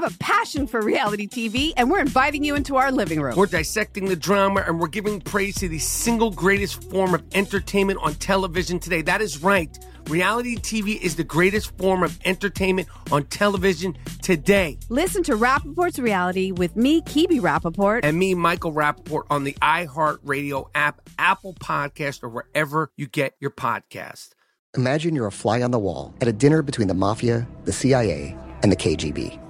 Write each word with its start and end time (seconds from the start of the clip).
have 0.00 0.14
a 0.14 0.18
passion 0.18 0.66
for 0.66 0.80
reality 0.80 1.26
TV, 1.26 1.72
and 1.76 1.90
we're 1.90 2.00
inviting 2.00 2.42
you 2.42 2.54
into 2.54 2.76
our 2.76 2.90
living 2.90 3.20
room. 3.20 3.36
We're 3.36 3.46
dissecting 3.46 4.06
the 4.06 4.16
drama 4.16 4.64
and 4.66 4.80
we're 4.80 4.88
giving 4.88 5.20
praise 5.20 5.56
to 5.56 5.68
the 5.68 5.78
single 5.78 6.30
greatest 6.30 6.90
form 6.90 7.14
of 7.14 7.22
entertainment 7.34 7.98
on 8.02 8.14
television 8.14 8.78
today. 8.78 9.02
That 9.02 9.20
is 9.20 9.42
right. 9.42 9.76
Reality 10.06 10.56
TV 10.56 11.00
is 11.00 11.16
the 11.16 11.24
greatest 11.24 11.76
form 11.76 12.02
of 12.02 12.18
entertainment 12.24 12.88
on 13.12 13.24
television 13.24 13.96
today. 14.22 14.78
Listen 14.88 15.22
to 15.24 15.36
Rapaport's 15.36 15.98
reality 15.98 16.52
with 16.52 16.74
me, 16.76 17.02
Kibi 17.02 17.40
Rapaport. 17.40 18.00
And 18.02 18.18
me, 18.18 18.34
Michael 18.34 18.72
Rapaport, 18.72 19.24
on 19.28 19.44
the 19.44 19.52
iHeartRadio 19.60 20.68
app, 20.74 21.00
Apple 21.18 21.54
Podcast, 21.54 22.22
or 22.22 22.28
wherever 22.28 22.90
you 22.96 23.06
get 23.06 23.34
your 23.40 23.50
podcast. 23.50 24.30
Imagine 24.76 25.14
you're 25.14 25.26
a 25.26 25.32
fly 25.32 25.62
on 25.62 25.72
the 25.72 25.78
wall 25.78 26.14
at 26.20 26.28
a 26.28 26.32
dinner 26.32 26.62
between 26.62 26.88
the 26.88 26.94
mafia, 26.94 27.46
the 27.64 27.72
CIA, 27.72 28.36
and 28.62 28.72
the 28.72 28.76
KGB. 28.76 29.49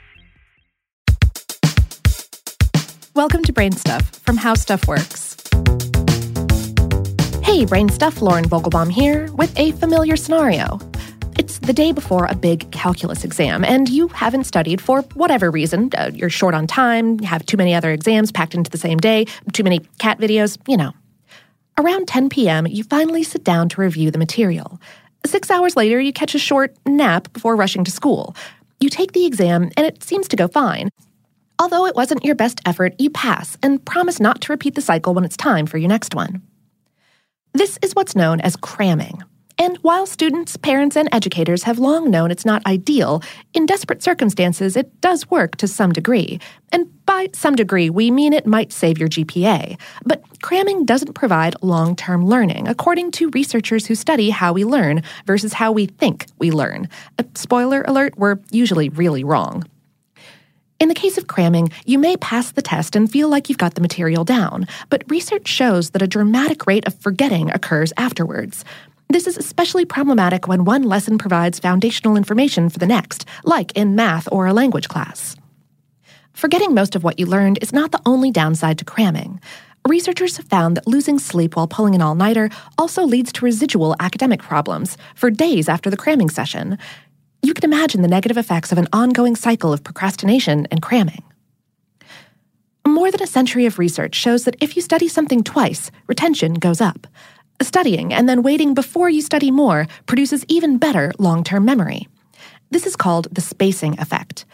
Welcome 3.13 3.43
to 3.43 3.51
BrainStuff 3.51 4.03
from 4.21 4.37
HowStuffWorks. 4.37 5.35
Hey, 7.43 7.65
BrainStuff, 7.65 8.21
Lauren 8.21 8.45
Vogelbaum 8.45 8.89
here 8.89 9.29
with 9.33 9.53
a 9.59 9.73
familiar 9.73 10.15
scenario. 10.15 10.79
It's 11.37 11.59
the 11.59 11.73
day 11.73 11.91
before 11.91 12.25
a 12.27 12.35
big 12.35 12.71
calculus 12.71 13.25
exam, 13.25 13.65
and 13.65 13.89
you 13.89 14.07
haven't 14.07 14.45
studied 14.45 14.79
for 14.79 15.01
whatever 15.15 15.51
reason. 15.51 15.89
Uh, 15.97 16.11
you're 16.13 16.29
short 16.29 16.53
on 16.53 16.67
time, 16.67 17.19
have 17.19 17.45
too 17.45 17.57
many 17.57 17.75
other 17.75 17.91
exams 17.91 18.31
packed 18.31 18.55
into 18.55 18.71
the 18.71 18.77
same 18.77 18.97
day, 18.97 19.25
too 19.51 19.65
many 19.65 19.79
cat 19.99 20.17
videos, 20.17 20.57
you 20.65 20.77
know. 20.77 20.93
Around 21.77 22.07
10 22.07 22.29
p.m., 22.29 22.65
you 22.65 22.85
finally 22.85 23.23
sit 23.23 23.43
down 23.43 23.67
to 23.69 23.81
review 23.81 24.09
the 24.09 24.19
material. 24.19 24.79
Six 25.25 25.51
hours 25.51 25.75
later, 25.75 25.99
you 25.99 26.13
catch 26.13 26.33
a 26.33 26.39
short 26.39 26.77
nap 26.85 27.33
before 27.33 27.57
rushing 27.57 27.83
to 27.83 27.91
school. 27.91 28.37
You 28.79 28.89
take 28.89 29.11
the 29.11 29.25
exam, 29.25 29.69
and 29.75 29.85
it 29.85 30.01
seems 30.01 30.29
to 30.29 30.37
go 30.37 30.47
fine. 30.47 30.91
Although 31.61 31.85
it 31.85 31.95
wasn't 31.95 32.25
your 32.25 32.33
best 32.33 32.59
effort, 32.65 32.95
you 32.97 33.11
pass 33.11 33.55
and 33.61 33.85
promise 33.85 34.19
not 34.19 34.41
to 34.41 34.51
repeat 34.51 34.73
the 34.73 34.81
cycle 34.81 35.13
when 35.13 35.23
it's 35.23 35.37
time 35.37 35.67
for 35.67 35.77
your 35.77 35.89
next 35.89 36.15
one. 36.15 36.41
This 37.53 37.77
is 37.83 37.93
what's 37.93 38.15
known 38.15 38.41
as 38.41 38.55
cramming. 38.55 39.21
And 39.59 39.77
while 39.83 40.07
students, 40.07 40.57
parents, 40.57 40.97
and 40.97 41.07
educators 41.11 41.61
have 41.63 41.77
long 41.77 42.09
known 42.09 42.31
it's 42.31 42.45
not 42.45 42.65
ideal, 42.65 43.21
in 43.53 43.67
desperate 43.67 44.01
circumstances 44.01 44.75
it 44.75 44.99
does 45.01 45.29
work 45.29 45.55
to 45.57 45.67
some 45.67 45.93
degree. 45.93 46.39
And 46.71 46.87
by 47.05 47.27
some 47.35 47.55
degree, 47.55 47.91
we 47.91 48.09
mean 48.09 48.33
it 48.33 48.47
might 48.47 48.71
save 48.73 48.97
your 48.97 49.09
GPA. 49.09 49.79
But 50.03 50.23
cramming 50.41 50.85
doesn't 50.85 51.13
provide 51.13 51.53
long 51.61 51.95
term 51.95 52.25
learning, 52.25 52.69
according 52.69 53.11
to 53.11 53.29
researchers 53.35 53.85
who 53.85 53.93
study 53.93 54.31
how 54.31 54.51
we 54.51 54.65
learn 54.65 55.03
versus 55.27 55.53
how 55.53 55.71
we 55.71 55.85
think 55.85 56.25
we 56.39 56.49
learn. 56.49 56.89
Uh, 57.19 57.23
spoiler 57.35 57.83
alert, 57.83 58.17
we're 58.17 58.39
usually 58.49 58.89
really 58.89 59.23
wrong. 59.23 59.63
In 60.81 60.89
the 60.89 60.95
case 60.95 61.19
of 61.19 61.27
cramming, 61.27 61.71
you 61.85 61.99
may 61.99 62.17
pass 62.17 62.49
the 62.49 62.61
test 62.63 62.95
and 62.95 63.07
feel 63.07 63.29
like 63.29 63.49
you've 63.49 63.59
got 63.59 63.75
the 63.75 63.81
material 63.81 64.23
down, 64.23 64.67
but 64.89 65.03
research 65.11 65.47
shows 65.47 65.91
that 65.91 66.01
a 66.01 66.07
dramatic 66.07 66.65
rate 66.65 66.87
of 66.87 66.99
forgetting 66.99 67.51
occurs 67.51 67.93
afterwards. 67.97 68.65
This 69.07 69.27
is 69.27 69.37
especially 69.37 69.85
problematic 69.85 70.47
when 70.47 70.65
one 70.65 70.81
lesson 70.81 71.19
provides 71.19 71.59
foundational 71.59 72.17
information 72.17 72.67
for 72.67 72.79
the 72.79 72.87
next, 72.87 73.27
like 73.43 73.71
in 73.73 73.93
math 73.93 74.27
or 74.31 74.47
a 74.47 74.53
language 74.53 74.87
class. 74.87 75.35
Forgetting 76.33 76.73
most 76.73 76.95
of 76.95 77.03
what 77.03 77.19
you 77.19 77.27
learned 77.27 77.59
is 77.61 77.71
not 77.71 77.91
the 77.91 78.01
only 78.03 78.31
downside 78.31 78.79
to 78.79 78.85
cramming. 78.85 79.39
Researchers 79.87 80.37
have 80.37 80.47
found 80.47 80.77
that 80.77 80.87
losing 80.87 81.19
sleep 81.19 81.55
while 81.55 81.67
pulling 81.67 81.93
an 81.93 82.01
all 82.01 82.15
nighter 82.15 82.49
also 82.79 83.03
leads 83.03 83.31
to 83.33 83.45
residual 83.45 83.95
academic 83.99 84.41
problems 84.41 84.97
for 85.13 85.29
days 85.29 85.69
after 85.69 85.91
the 85.91 85.97
cramming 85.97 86.31
session. 86.31 86.79
You 87.43 87.53
can 87.53 87.63
imagine 87.63 88.01
the 88.01 88.07
negative 88.07 88.37
effects 88.37 88.71
of 88.71 88.77
an 88.77 88.87
ongoing 88.93 89.35
cycle 89.35 89.73
of 89.73 89.83
procrastination 89.83 90.67
and 90.69 90.81
cramming. 90.81 91.23
More 92.85 93.11
than 93.11 93.23
a 93.23 93.27
century 93.27 93.65
of 93.65 93.79
research 93.79 94.15
shows 94.15 94.43
that 94.43 94.57
if 94.61 94.75
you 94.75 94.81
study 94.81 95.07
something 95.07 95.43
twice, 95.43 95.91
retention 96.07 96.55
goes 96.55 96.81
up. 96.81 97.07
Studying 97.61 98.13
and 98.13 98.27
then 98.29 98.43
waiting 98.43 98.73
before 98.73 99.09
you 99.09 99.21
study 99.21 99.49
more 99.49 99.87
produces 100.05 100.45
even 100.47 100.77
better 100.77 101.11
long 101.17 101.43
term 101.43 101.65
memory. 101.65 102.07
This 102.69 102.85
is 102.85 102.95
called 102.95 103.27
the 103.31 103.41
spacing 103.41 103.99
effect. 103.99 104.45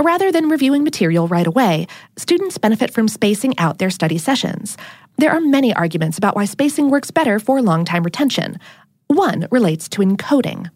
Rather 0.00 0.32
than 0.32 0.48
reviewing 0.48 0.84
material 0.84 1.28
right 1.28 1.46
away, 1.46 1.86
students 2.16 2.58
benefit 2.58 2.92
from 2.92 3.08
spacing 3.08 3.56
out 3.58 3.78
their 3.78 3.90
study 3.90 4.18
sessions. 4.18 4.76
There 5.16 5.30
are 5.30 5.40
many 5.40 5.74
arguments 5.74 6.18
about 6.18 6.36
why 6.36 6.44
spacing 6.46 6.90
works 6.90 7.10
better 7.10 7.38
for 7.38 7.62
long 7.62 7.84
time 7.84 8.02
retention. 8.02 8.58
One 9.06 9.46
relates 9.50 9.88
to 9.90 10.02
encoding. 10.02 10.70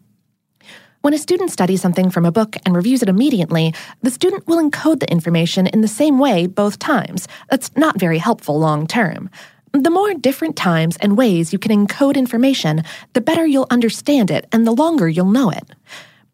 When 1.01 1.13
a 1.13 1.17
student 1.17 1.49
studies 1.49 1.81
something 1.81 2.09
from 2.09 2.25
a 2.25 2.31
book 2.31 2.57
and 2.65 2.75
reviews 2.75 3.01
it 3.01 3.07
immediately, 3.07 3.73
the 4.01 4.11
student 4.11 4.45
will 4.47 4.61
encode 4.61 4.99
the 4.99 5.09
information 5.09 5.65
in 5.65 5.79
the 5.79 5.87
same 5.87 6.19
way 6.19 6.45
both 6.45 6.77
times. 6.77 7.25
That's 7.49 7.73
not 7.77 7.97
very 7.97 8.17
helpful 8.17 8.59
long 8.59 8.85
term. 8.85 9.29
The 9.71 9.89
more 9.89 10.13
different 10.13 10.57
times 10.57 10.97
and 10.97 11.17
ways 11.17 11.53
you 11.53 11.59
can 11.59 11.71
encode 11.71 12.15
information, 12.15 12.83
the 13.13 13.21
better 13.21 13.45
you'll 13.45 13.67
understand 13.69 14.29
it 14.29 14.45
and 14.51 14.67
the 14.67 14.73
longer 14.73 15.07
you'll 15.07 15.31
know 15.31 15.49
it. 15.51 15.63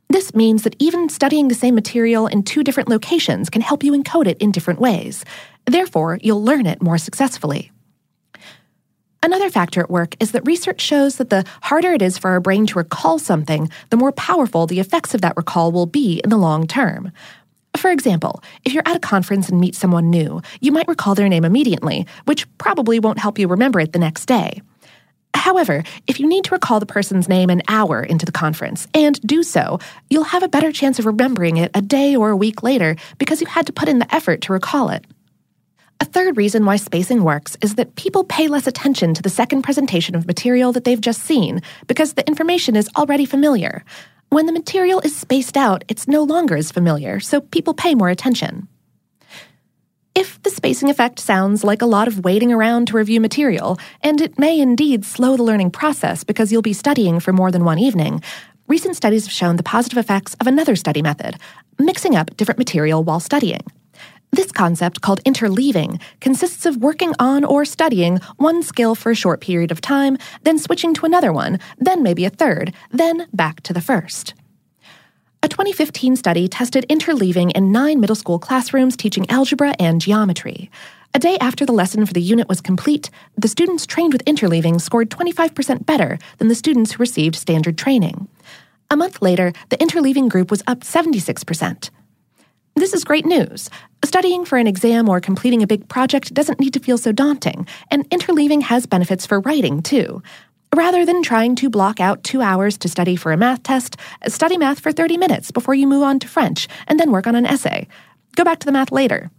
This 0.10 0.34
means 0.34 0.64
that 0.64 0.76
even 0.80 1.10
studying 1.10 1.48
the 1.48 1.54
same 1.54 1.76
material 1.76 2.26
in 2.26 2.42
two 2.42 2.64
different 2.64 2.90
locations 2.90 3.52
can 3.52 3.62
help 3.62 3.84
you 3.84 3.92
encode 3.92 4.26
it 4.26 4.38
in 4.40 4.52
different 4.52 4.80
ways. 4.80 5.24
Therefore, 5.66 6.18
you'll 6.24 6.44
learn 6.44 6.66
it 6.66 6.82
more 6.82 6.98
successfully. 6.98 7.72
Another 9.26 9.50
factor 9.50 9.82
at 9.82 9.90
work 9.90 10.16
is 10.20 10.34
that 10.34 10.46
research 10.46 10.80
shows 10.80 11.16
that 11.16 11.32
the 11.32 11.46
harder 11.64 11.94
it 11.94 12.04
is 12.04 12.16
for 12.16 12.30
our 12.30 12.40
brain 12.40 12.68
to 12.68 12.78
recall 12.78 13.18
something, 13.18 13.72
the 13.90 13.98
more 13.98 14.12
powerful 14.12 14.68
the 14.68 14.80
effects 14.80 15.16
of 15.16 15.22
that 15.22 15.36
recall 15.36 15.72
will 15.72 15.88
be 15.88 16.22
in 16.24 16.30
the 16.30 16.38
long 16.38 16.68
term. 16.68 17.12
For 17.76 17.90
example, 17.90 18.44
if 18.66 18.72
you're 18.72 18.88
at 18.88 18.98
a 18.98 19.00
conference 19.00 19.50
and 19.50 19.60
meet 19.60 19.74
someone 19.74 20.12
new, 20.12 20.44
you 20.62 20.72
might 20.72 20.88
recall 20.88 21.16
their 21.16 21.28
name 21.28 21.44
immediately, 21.44 22.06
which 22.26 22.46
probably 22.60 23.00
won't 23.00 23.18
help 23.18 23.40
you 23.40 23.48
remember 23.48 23.80
it 23.80 23.94
the 23.94 24.00
next 24.00 24.28
day. 24.28 24.62
However, 25.34 25.84
if 26.06 26.20
you 26.20 26.28
need 26.28 26.44
to 26.44 26.52
recall 26.54 26.80
the 26.80 26.86
person's 26.86 27.28
name 27.28 27.50
an 27.50 27.64
hour 27.68 28.04
into 28.04 28.28
the 28.28 28.32
conference 28.32 28.88
and 28.94 29.20
do 29.22 29.42
so, 29.42 29.80
you'll 30.08 30.24
have 30.26 30.44
a 30.44 30.48
better 30.48 30.72
chance 30.72 31.00
of 31.00 31.08
remembering 31.08 31.58
it 31.58 31.72
a 31.74 31.82
day 31.82 32.16
or 32.16 32.30
a 32.30 32.38
week 32.38 32.62
later 32.62 32.96
because 33.18 33.42
you 33.42 33.48
had 33.48 33.66
to 33.66 33.74
put 33.74 33.90
in 33.90 33.98
the 33.98 34.14
effort 34.14 34.42
to 34.42 34.54
recall 34.54 34.90
it. 34.90 35.04
A 36.02 36.06
third 36.06 36.36
reason 36.36 36.66
why 36.66 36.76
spacing 36.76 37.24
works 37.24 37.56
is 37.62 37.76
that 37.76 37.96
people 37.96 38.26
pay 38.26 38.48
less 38.48 38.68
attention 38.68 39.14
to 39.14 39.22
the 39.22 39.30
second 39.30 39.62
presentation 39.62 40.16
of 40.16 40.28
material 40.28 40.74
that 40.74 40.84
they've 40.84 41.00
just 41.00 41.24
seen 41.24 41.62
because 41.88 42.14
the 42.14 42.28
information 42.28 42.76
is 42.76 42.90
already 42.98 43.26
familiar. 43.26 43.84
When 44.30 44.46
the 44.46 44.52
material 44.52 45.00
is 45.02 45.16
spaced 45.16 45.56
out, 45.56 45.86
it's 45.88 46.08
no 46.08 46.24
longer 46.24 46.58
as 46.58 46.72
familiar, 46.72 47.20
so 47.22 47.40
people 47.40 47.74
pay 47.74 47.96
more 47.96 48.10
attention. 48.10 48.68
If 50.16 50.42
the 50.44 50.50
spacing 50.50 50.90
effect 50.90 51.20
sounds 51.20 51.64
like 51.64 51.82
a 51.82 51.86
lot 51.86 52.08
of 52.08 52.24
waiting 52.24 52.52
around 52.52 52.88
to 52.88 52.98
review 52.98 53.22
material, 53.22 53.78
and 54.02 54.20
it 54.20 54.40
may 54.40 54.60
indeed 54.60 55.06
slow 55.06 55.38
the 55.38 55.44
learning 55.44 55.72
process 55.72 56.24
because 56.24 56.52
you'll 56.52 56.62
be 56.62 56.74
studying 56.74 57.20
for 57.20 57.32
more 57.32 57.52
than 57.52 57.66
one 57.66 57.80
evening, 57.80 58.22
recent 58.68 58.96
studies 58.96 59.26
have 59.26 59.34
shown 59.34 59.56
the 59.56 59.64
positive 59.64 59.98
effects 59.98 60.34
of 60.42 60.48
another 60.48 60.76
study 60.76 61.02
method 61.02 61.38
mixing 61.78 62.16
up 62.16 62.36
different 62.38 62.58
material 62.58 63.04
while 63.04 63.20
studying. 63.20 63.62
This 64.36 64.52
concept, 64.52 65.00
called 65.00 65.24
interleaving, 65.24 66.02
consists 66.20 66.66
of 66.66 66.76
working 66.76 67.14
on 67.20 67.46
or 67.46 67.64
studying 67.64 68.20
one 68.36 68.64
skill 68.64 68.94
for 68.94 69.10
a 69.10 69.16
short 69.16 69.40
period 69.40 69.72
of 69.72 69.80
time, 69.80 70.18
then 70.44 70.60
switching 70.60 70.94
to 70.96 71.06
another 71.06 71.32
one, 71.32 71.58
then 71.78 72.04
maybe 72.04 72.26
a 72.26 72.30
third, 72.30 72.74
then 72.92 73.28
back 73.32 73.62
to 73.62 73.72
the 73.72 73.80
first. 73.80 74.34
A 75.42 75.48
2015 75.48 76.18
study 76.18 76.50
tested 76.50 76.86
interleaving 76.90 77.54
in 77.54 77.72
nine 77.72 78.02
middle 78.02 78.16
school 78.16 78.38
classrooms 78.38 78.98
teaching 78.98 79.26
algebra 79.30 79.74
and 79.80 80.02
geometry. 80.02 80.70
A 81.14 81.20
day 81.20 81.38
after 81.40 81.66
the 81.66 81.72
lesson 81.72 82.06
for 82.06 82.12
the 82.12 82.22
unit 82.22 82.50
was 82.50 82.60
complete, 82.60 83.10
the 83.38 83.48
students 83.48 83.86
trained 83.86 84.12
with 84.12 84.26
interleaving 84.26 84.82
scored 84.82 85.10
25% 85.10 85.86
better 85.86 86.20
than 86.40 86.50
the 86.50 86.56
students 86.56 86.92
who 86.92 86.98
received 86.98 87.38
standard 87.38 87.78
training. 87.78 88.28
A 88.92 88.98
month 88.98 89.22
later, 89.22 89.54
the 89.70 89.78
interleaving 89.78 90.28
group 90.28 90.52
was 90.52 90.62
up 90.68 90.82
76%. 90.82 91.90
This 92.78 92.94
is 92.94 93.06
great 93.06 93.26
news. 93.26 93.70
Studying 94.16 94.46
for 94.46 94.58
an 94.58 94.66
exam 94.66 95.10
or 95.10 95.20
completing 95.20 95.62
a 95.62 95.68
big 95.68 95.90
project 95.90 96.34
doesn't 96.34 96.58
need 96.58 96.72
to 96.72 96.80
feel 96.80 96.98
so 96.98 97.12
daunting, 97.12 97.68
and 97.92 98.10
interleaving 98.12 98.62
has 98.62 98.86
benefits 98.86 99.26
for 99.26 99.42
writing, 99.42 99.82
too. 99.82 100.24
Rather 100.74 101.06
than 101.06 101.22
trying 101.22 101.54
to 101.54 101.70
block 101.70 102.00
out 102.00 102.24
two 102.24 102.42
hours 102.42 102.78
to 102.78 102.88
study 102.88 103.18
for 103.18 103.34
a 103.34 103.38
math 103.38 103.62
test, 103.64 103.98
study 104.30 104.58
math 104.58 104.80
for 104.80 104.94
30 104.94 105.18
minutes 105.18 105.52
before 105.52 105.76
you 105.76 105.86
move 105.86 106.02
on 106.02 106.18
to 106.20 106.30
French, 106.30 106.70
and 106.88 106.98
then 106.98 107.12
work 107.12 107.28
on 107.28 107.36
an 107.36 107.46
essay. 107.46 107.90
Go 108.38 108.46
back 108.46 108.60
to 108.60 108.66
the 108.66 108.72
math 108.72 108.90
later. 108.90 109.32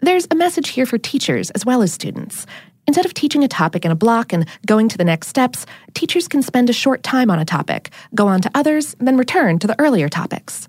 There's 0.00 0.26
a 0.30 0.34
message 0.34 0.70
here 0.70 0.86
for 0.86 0.96
teachers 0.96 1.50
as 1.50 1.66
well 1.66 1.82
as 1.82 1.92
students. 1.92 2.46
Instead 2.86 3.04
of 3.04 3.12
teaching 3.12 3.44
a 3.44 3.48
topic 3.48 3.84
in 3.84 3.90
a 3.90 3.94
block 3.94 4.32
and 4.32 4.48
going 4.64 4.88
to 4.88 4.96
the 4.96 5.04
next 5.04 5.28
steps, 5.28 5.66
teachers 5.92 6.28
can 6.28 6.40
spend 6.40 6.70
a 6.70 6.72
short 6.72 7.02
time 7.02 7.30
on 7.30 7.38
a 7.38 7.44
topic, 7.44 7.90
go 8.14 8.26
on 8.26 8.40
to 8.40 8.50
others, 8.54 8.96
then 9.00 9.18
return 9.18 9.58
to 9.58 9.66
the 9.66 9.78
earlier 9.78 10.08
topics. 10.08 10.66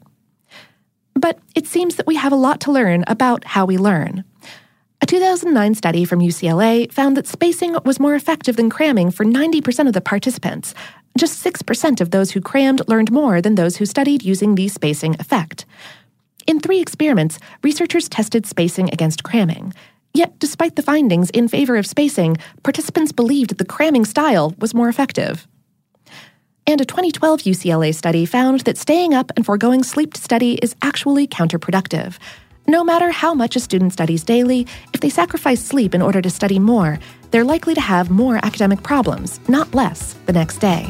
But 1.13 1.39
it 1.55 1.67
seems 1.67 1.95
that 1.95 2.07
we 2.07 2.15
have 2.15 2.31
a 2.31 2.37
lot 2.37 2.61
to 2.61 2.71
learn 2.71 3.03
about 3.07 3.43
how 3.45 3.65
we 3.65 3.77
learn. 3.77 4.23
A 5.01 5.05
2009 5.05 5.73
study 5.75 6.05
from 6.05 6.19
UCLA 6.19 6.91
found 6.91 7.17
that 7.17 7.27
spacing 7.27 7.75
was 7.83 7.99
more 7.99 8.13
effective 8.13 8.55
than 8.55 8.69
cramming 8.69 9.09
for 9.09 9.25
90% 9.25 9.87
of 9.87 9.93
the 9.93 10.01
participants. 10.01 10.75
Just 11.17 11.43
6% 11.43 12.01
of 12.01 12.11
those 12.11 12.31
who 12.31 12.39
crammed 12.39 12.87
learned 12.87 13.11
more 13.11 13.41
than 13.41 13.55
those 13.55 13.77
who 13.77 13.85
studied 13.85 14.23
using 14.23 14.55
the 14.55 14.67
spacing 14.67 15.15
effect. 15.19 15.65
In 16.47 16.59
three 16.59 16.79
experiments, 16.79 17.39
researchers 17.63 18.07
tested 18.07 18.45
spacing 18.45 18.89
against 18.89 19.23
cramming. 19.23 19.73
Yet, 20.13 20.37
despite 20.39 20.75
the 20.75 20.83
findings 20.83 21.29
in 21.31 21.47
favor 21.47 21.77
of 21.77 21.87
spacing, 21.87 22.37
participants 22.63 23.11
believed 23.11 23.57
the 23.57 23.65
cramming 23.65 24.05
style 24.05 24.53
was 24.59 24.73
more 24.73 24.89
effective. 24.89 25.47
And 26.67 26.79
a 26.79 26.85
2012 26.85 27.41
UCLA 27.41 27.93
study 27.93 28.25
found 28.25 28.61
that 28.61 28.77
staying 28.77 29.13
up 29.13 29.31
and 29.35 29.45
foregoing 29.45 29.83
sleep 29.83 30.13
to 30.13 30.21
study 30.21 30.53
is 30.61 30.75
actually 30.81 31.27
counterproductive. 31.27 32.17
No 32.67 32.83
matter 32.83 33.09
how 33.09 33.33
much 33.33 33.55
a 33.55 33.59
student 33.59 33.91
studies 33.91 34.23
daily, 34.23 34.67
if 34.93 35.01
they 35.01 35.09
sacrifice 35.09 35.63
sleep 35.63 35.95
in 35.95 36.01
order 36.01 36.21
to 36.21 36.29
study 36.29 36.59
more, 36.59 36.99
they're 37.31 37.43
likely 37.43 37.73
to 37.73 37.81
have 37.81 38.11
more 38.11 38.37
academic 38.45 38.83
problems, 38.83 39.39
not 39.49 39.73
less, 39.73 40.13
the 40.27 40.33
next 40.33 40.57
day. 40.59 40.85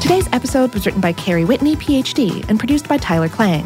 Today's 0.00 0.28
episode 0.32 0.74
was 0.74 0.84
written 0.84 1.00
by 1.00 1.12
Carrie 1.12 1.44
Whitney, 1.44 1.76
PhD, 1.76 2.44
and 2.48 2.58
produced 2.58 2.88
by 2.88 2.98
Tyler 2.98 3.28
Klang. 3.28 3.64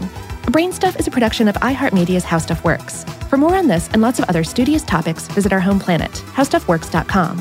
Brainstuff 0.52 1.00
is 1.00 1.06
a 1.06 1.11
production 1.11 1.49
of 1.49 1.56
iHeartMedia's 1.56 2.25
HowStuffWorks. 2.25 3.16
For 3.28 3.37
more 3.37 3.56
on 3.56 3.67
this 3.67 3.88
and 3.93 4.00
lots 4.00 4.19
of 4.19 4.28
other 4.28 4.44
studious 4.44 4.82
topics, 4.84 5.26
visit 5.28 5.52
our 5.52 5.61
home 5.61 5.81
planet, 5.81 6.12
howstuffworks.com. 6.34 7.38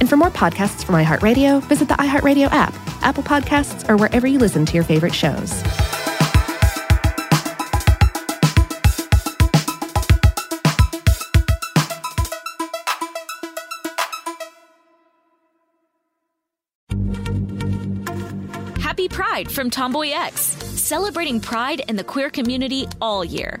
And 0.00 0.08
for 0.08 0.16
more 0.16 0.30
podcasts 0.30 0.84
from 0.84 0.94
iHeartRadio, 0.94 1.62
visit 1.64 1.86
the 1.88 1.94
iHeartRadio 1.94 2.48
app, 2.50 2.74
Apple 3.02 3.22
Podcasts, 3.22 3.88
or 3.88 3.96
wherever 3.96 4.26
you 4.26 4.38
listen 4.38 4.64
to 4.64 4.74
your 4.74 4.84
favorite 4.84 5.14
shows. 5.14 5.52
Happy 18.80 19.08
Pride 19.08 19.50
from 19.50 19.70
TomboyX, 19.70 20.32
celebrating 20.32 21.40
pride 21.40 21.82
in 21.88 21.96
the 21.96 22.04
queer 22.04 22.30
community 22.30 22.88
all 23.00 23.24
year. 23.24 23.60